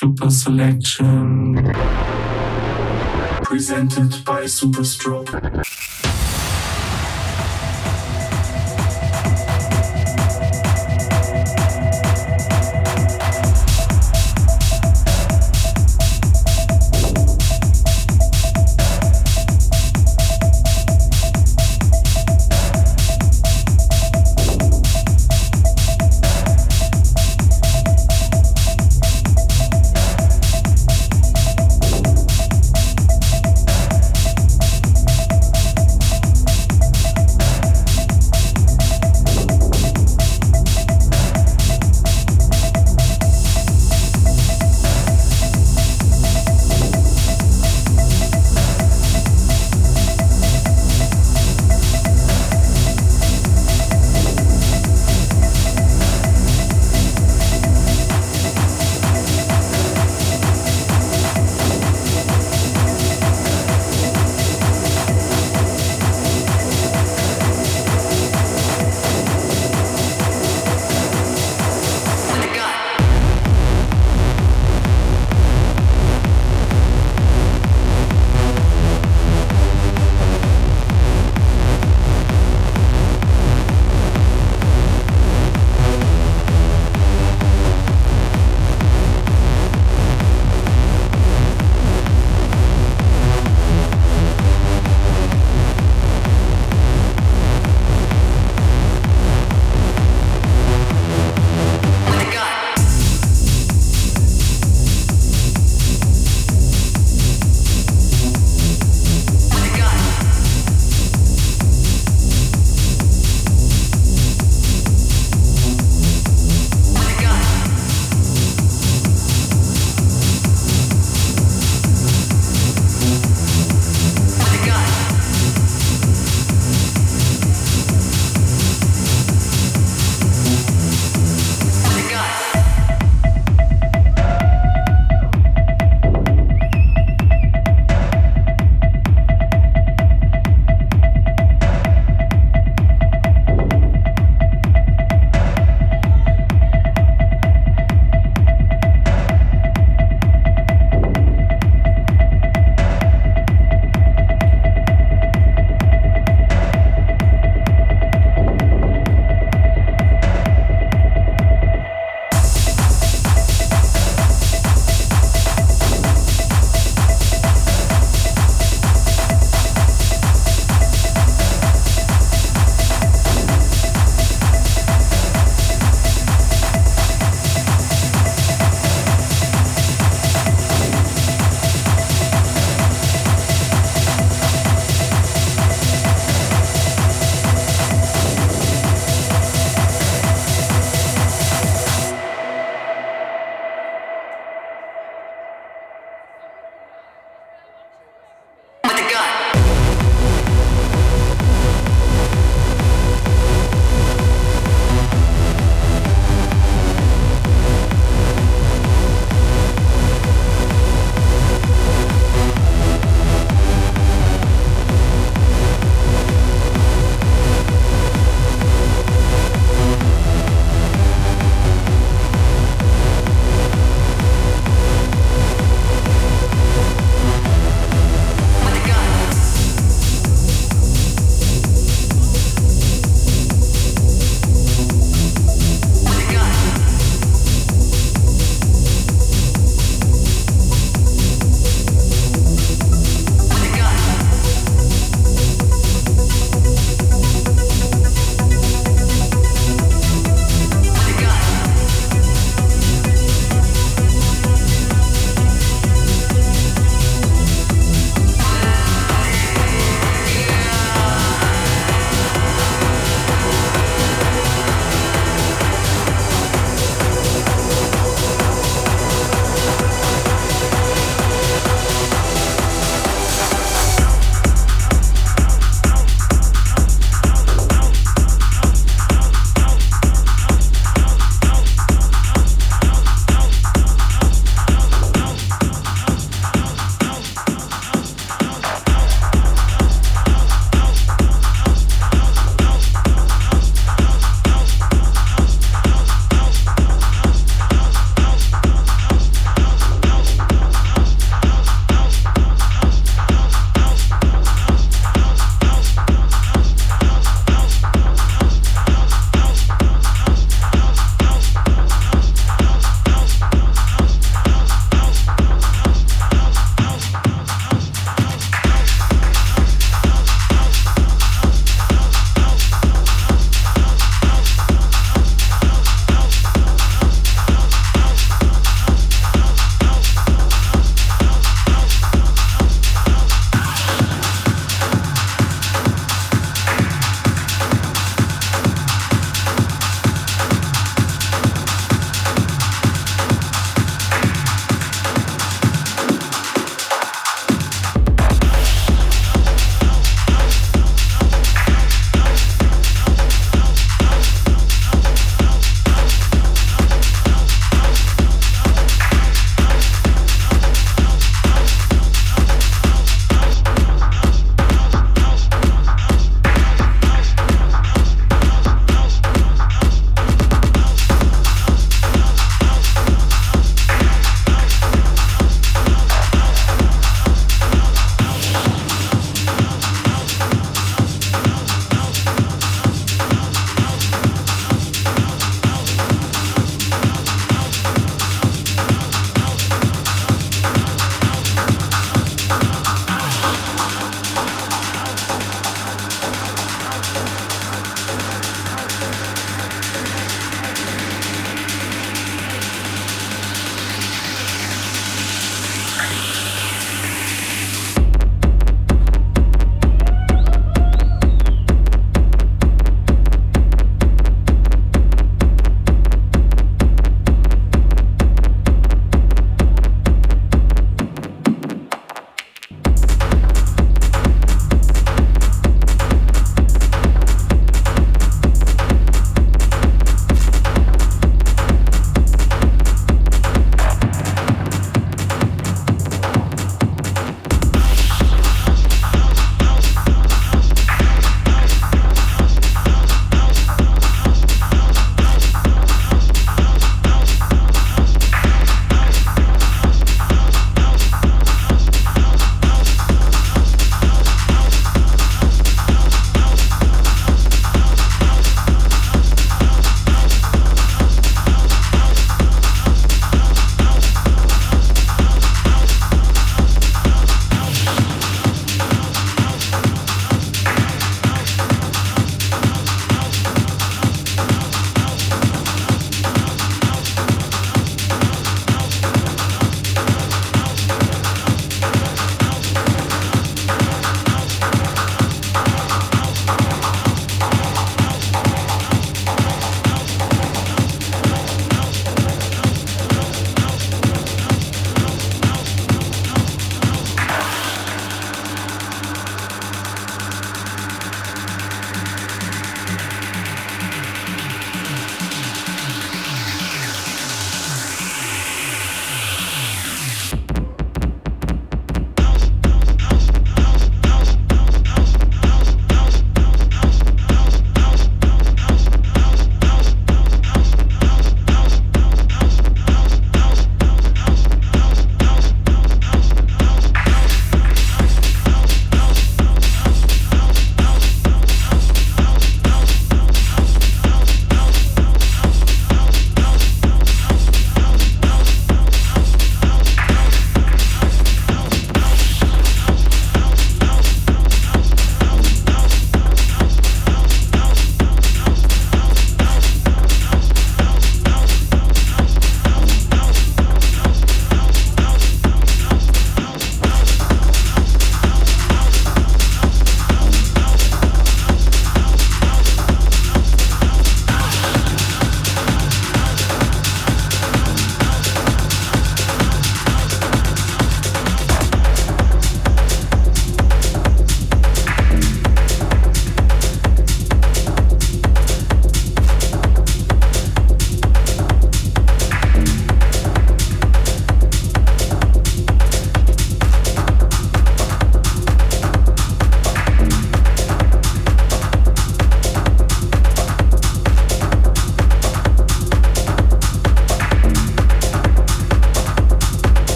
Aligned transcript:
Super 0.00 0.30
Selection. 0.30 1.56
Presented 3.42 4.24
by 4.24 4.44
Superstroke. 4.44 5.99